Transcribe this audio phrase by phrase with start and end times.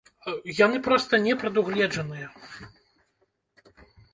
[0.59, 2.33] Яны проста не прадугледжаныя.